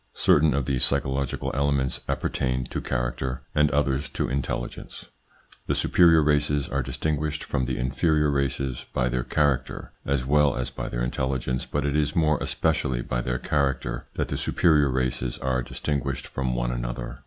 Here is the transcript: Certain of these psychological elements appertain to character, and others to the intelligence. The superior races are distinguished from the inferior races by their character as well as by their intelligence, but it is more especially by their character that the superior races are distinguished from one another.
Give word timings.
Certain 0.15 0.55
of 0.55 0.65
these 0.65 0.83
psychological 0.83 1.51
elements 1.53 2.01
appertain 2.09 2.63
to 2.63 2.81
character, 2.81 3.43
and 3.53 3.69
others 3.69 4.09
to 4.09 4.23
the 4.25 4.31
intelligence. 4.31 5.09
The 5.67 5.75
superior 5.75 6.23
races 6.23 6.67
are 6.67 6.81
distinguished 6.81 7.43
from 7.43 7.65
the 7.65 7.77
inferior 7.77 8.31
races 8.31 8.83
by 8.93 9.09
their 9.09 9.21
character 9.23 9.91
as 10.03 10.25
well 10.25 10.55
as 10.55 10.71
by 10.71 10.89
their 10.89 11.03
intelligence, 11.03 11.67
but 11.67 11.85
it 11.85 11.95
is 11.95 12.15
more 12.15 12.39
especially 12.41 13.03
by 13.03 13.21
their 13.21 13.37
character 13.37 14.07
that 14.15 14.29
the 14.29 14.37
superior 14.37 14.89
races 14.89 15.37
are 15.37 15.61
distinguished 15.61 16.25
from 16.25 16.55
one 16.55 16.71
another. 16.71 17.19